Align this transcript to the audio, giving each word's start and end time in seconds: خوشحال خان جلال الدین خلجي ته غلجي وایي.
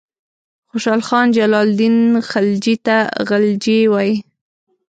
خوشحال 0.69 1.01
خان 1.07 1.27
جلال 1.35 1.67
الدین 1.69 1.95
خلجي 2.29 2.75
ته 2.85 2.97
غلجي 3.29 3.79
وایي. 3.93 4.15